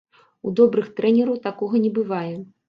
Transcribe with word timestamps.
У 0.47 0.53
добрых 0.59 0.87
трэнераў 0.99 1.37
такога 1.45 1.83
не 1.85 1.93
бывае. 1.99 2.33